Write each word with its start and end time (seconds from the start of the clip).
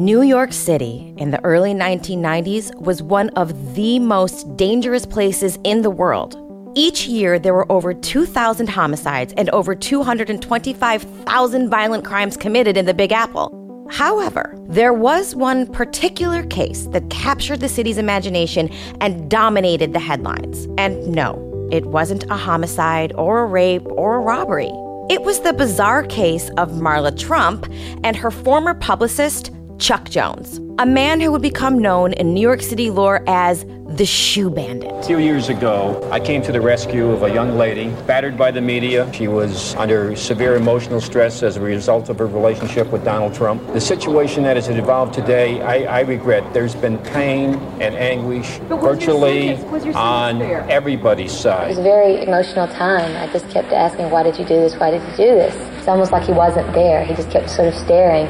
New 0.00 0.22
York 0.22 0.50
City 0.50 1.12
in 1.18 1.30
the 1.30 1.44
early 1.44 1.74
1990s 1.74 2.74
was 2.80 3.02
one 3.02 3.28
of 3.36 3.74
the 3.74 3.98
most 3.98 4.56
dangerous 4.56 5.04
places 5.04 5.58
in 5.62 5.82
the 5.82 5.90
world. 5.90 6.38
Each 6.74 7.06
year, 7.06 7.38
there 7.38 7.52
were 7.52 7.70
over 7.70 7.92
2,000 7.92 8.66
homicides 8.66 9.34
and 9.36 9.50
over 9.50 9.74
225,000 9.74 11.68
violent 11.68 12.02
crimes 12.06 12.38
committed 12.38 12.78
in 12.78 12.86
the 12.86 12.94
Big 12.94 13.12
Apple. 13.12 13.86
However, 13.90 14.58
there 14.70 14.94
was 14.94 15.36
one 15.36 15.66
particular 15.66 16.44
case 16.44 16.86
that 16.92 17.10
captured 17.10 17.60
the 17.60 17.68
city's 17.68 17.98
imagination 17.98 18.70
and 19.02 19.30
dominated 19.30 19.92
the 19.92 20.00
headlines. 20.00 20.66
And 20.78 21.08
no, 21.08 21.68
it 21.70 21.84
wasn't 21.84 22.24
a 22.30 22.36
homicide 22.36 23.12
or 23.16 23.40
a 23.40 23.46
rape 23.46 23.86
or 23.90 24.16
a 24.16 24.20
robbery. 24.20 24.72
It 25.10 25.20
was 25.24 25.40
the 25.40 25.52
bizarre 25.52 26.04
case 26.04 26.48
of 26.56 26.70
Marla 26.70 27.18
Trump 27.18 27.70
and 28.02 28.16
her 28.16 28.30
former 28.30 28.72
publicist, 28.72 29.50
Chuck 29.80 30.10
Jones, 30.10 30.60
a 30.78 30.84
man 30.84 31.20
who 31.20 31.32
would 31.32 31.40
become 31.40 31.78
known 31.78 32.12
in 32.12 32.34
New 32.34 32.40
York 32.42 32.60
City 32.60 32.90
lore 32.90 33.24
as 33.26 33.64
the 33.88 34.04
Shoe 34.04 34.50
Bandit. 34.50 34.92
A 34.92 35.02
few 35.02 35.18
years 35.18 35.48
ago, 35.48 36.06
I 36.12 36.20
came 36.20 36.42
to 36.42 36.52
the 36.52 36.60
rescue 36.60 37.08
of 37.10 37.22
a 37.22 37.32
young 37.32 37.56
lady 37.56 37.88
battered 38.06 38.36
by 38.36 38.50
the 38.50 38.60
media. 38.60 39.10
She 39.14 39.26
was 39.26 39.74
under 39.76 40.14
severe 40.14 40.54
emotional 40.54 41.00
stress 41.00 41.42
as 41.42 41.56
a 41.56 41.60
result 41.62 42.10
of 42.10 42.18
her 42.18 42.26
relationship 42.26 42.88
with 42.92 43.04
Donald 43.04 43.34
Trump. 43.34 43.66
The 43.72 43.80
situation 43.80 44.42
that 44.44 44.56
has 44.56 44.68
evolved 44.68 45.14
today, 45.14 45.62
I, 45.62 46.00
I 46.00 46.00
regret. 46.00 46.52
There's 46.52 46.74
been 46.74 46.98
pain 46.98 47.54
and 47.80 47.94
anguish 47.94 48.58
virtually 48.68 49.56
on 49.94 50.42
everybody's 50.42 51.32
side. 51.32 51.64
It 51.64 51.68
was 51.70 51.78
a 51.78 51.82
very 51.82 52.22
emotional 52.22 52.68
time. 52.68 53.16
I 53.16 53.32
just 53.32 53.48
kept 53.48 53.72
asking, 53.72 54.10
why 54.10 54.24
did 54.24 54.38
you 54.38 54.44
do 54.44 54.56
this? 54.56 54.76
Why 54.76 54.90
did 54.90 55.02
you 55.02 55.16
do 55.16 55.34
this? 55.34 55.54
It's 55.78 55.88
almost 55.88 56.12
like 56.12 56.24
he 56.24 56.32
wasn't 56.32 56.70
there. 56.74 57.02
He 57.02 57.14
just 57.14 57.30
kept 57.30 57.48
sort 57.48 57.66
of 57.66 57.74
staring. 57.74 58.28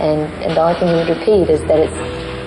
And, 0.00 0.32
and 0.42 0.56
the 0.56 0.60
only 0.60 0.78
thing 0.78 0.88
he 0.88 0.94
would 0.94 1.08
repeat 1.08 1.50
is 1.50 1.60
that 1.62 1.78
it's, 1.78 1.96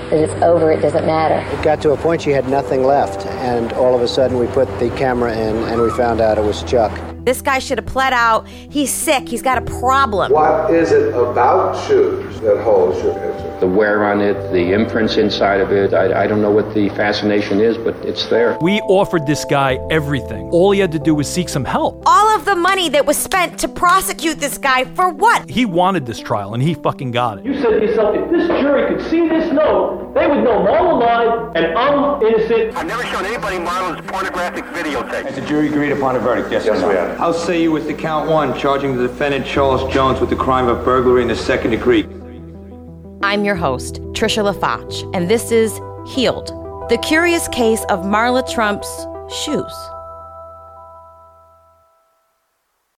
that 0.09 0.19
it's 0.19 0.43
over, 0.43 0.71
it 0.71 0.81
doesn't 0.81 1.05
matter. 1.05 1.35
It 1.55 1.63
got 1.63 1.81
to 1.83 1.91
a 1.91 1.97
point 1.97 2.21
she 2.21 2.31
had 2.31 2.49
nothing 2.49 2.83
left, 2.83 3.25
and 3.25 3.73
all 3.73 3.95
of 3.95 4.01
a 4.01 4.07
sudden 4.07 4.37
we 4.37 4.47
put 4.47 4.67
the 4.79 4.89
camera 4.91 5.33
in 5.33 5.55
and 5.55 5.81
we 5.81 5.89
found 5.91 6.21
out 6.21 6.37
it 6.37 6.43
was 6.43 6.63
Chuck. 6.63 7.14
This 7.25 7.41
guy 7.41 7.57
should 7.57 7.79
have 7.79 7.87
pled 7.87 8.13
out. 8.13 8.47
He's 8.47 8.93
sick. 8.93 9.27
He's 9.27 9.41
got 9.41 9.57
a 9.57 9.79
problem. 9.79 10.31
What 10.31 10.71
is 10.71 10.91
it 10.91 11.09
about 11.09 11.75
shoes 11.87 12.39
that 12.41 12.63
holds 12.63 13.01
your 13.01 13.17
attention? 13.17 13.59
The 13.59 13.67
wear 13.67 14.05
on 14.05 14.21
it, 14.21 14.33
the 14.51 14.73
imprints 14.73 15.17
inside 15.17 15.59
of 15.59 15.71
it, 15.71 15.93
I, 15.93 16.25
I 16.25 16.27
don't 16.27 16.41
know 16.41 16.51
what 16.51 16.73
the 16.75 16.89
fascination 16.89 17.59
is, 17.61 17.77
but 17.77 17.95
it's 18.05 18.27
there. 18.27 18.57
We 18.61 18.79
offered 18.81 19.25
this 19.25 19.43
guy 19.43 19.79
everything. 19.89 20.49
All 20.51 20.71
he 20.71 20.79
had 20.79 20.91
to 20.91 20.99
do 20.99 21.15
was 21.15 21.27
seek 21.27 21.49
some 21.49 21.65
help. 21.65 22.03
All 22.05 22.35
of 22.35 22.45
the 22.45 22.55
money 22.55 22.89
that 22.89 23.05
was 23.07 23.17
spent 23.17 23.57
to 23.59 23.67
prosecute 23.67 24.39
this 24.39 24.59
guy 24.59 24.83
for 24.83 25.09
what? 25.09 25.49
He 25.49 25.65
wanted 25.65 26.05
this 26.05 26.19
trial, 26.19 26.53
and 26.53 26.61
he 26.61 26.75
fucking 26.75 27.11
got 27.11 27.39
it. 27.39 27.45
You 27.45 27.59
said 27.59 27.79
to 27.79 27.79
yourself, 27.79 28.15
if 28.15 28.29
this 28.29 28.47
jury 28.61 28.93
could 28.93 29.09
see 29.09 29.27
this 29.27 29.51
note, 29.51 30.13
they 30.13 30.27
would 30.27 30.43
know 30.43 30.59
Marla 30.59 30.99
lied 30.99 31.57
and 31.57 31.77
I'm 31.77 32.14
innocent. 32.25 32.75
I've 32.75 32.87
never 32.87 33.03
shown 33.05 33.25
anybody 33.25 33.57
Marla's 33.57 34.01
pornographic 34.09 34.65
videotape. 34.65 35.25
Has 35.25 35.35
the 35.35 35.41
jury 35.41 35.67
agreed 35.69 35.91
upon 35.91 36.15
a 36.15 36.19
verdict? 36.19 36.51
Yes, 36.51 36.65
Yes, 36.65 36.77
or 36.77 36.81
no? 36.81 36.87
we 36.89 36.95
have. 36.95 37.17
How 37.17 37.31
say 37.31 37.61
you 37.61 37.71
with 37.71 37.87
the 37.87 37.93
count 37.93 38.29
one, 38.29 38.57
charging 38.57 38.95
the 38.97 39.07
defendant 39.07 39.45
Charles 39.45 39.91
Jones 39.93 40.19
with 40.19 40.29
the 40.29 40.35
crime 40.35 40.67
of 40.67 40.83
burglary 40.83 41.21
in 41.21 41.27
the 41.27 41.35
second 41.35 41.71
degree? 41.71 42.03
I'm 43.23 43.43
your 43.45 43.55
host, 43.55 43.95
Trisha 44.13 44.43
LaFoch, 44.53 45.15
and 45.15 45.29
this 45.29 45.51
is 45.51 45.79
Heeled, 46.07 46.47
the 46.89 46.97
curious 46.99 47.47
case 47.47 47.83
of 47.89 48.01
Marla 48.01 48.47
Trump's 48.53 48.87
shoes. 49.43 49.73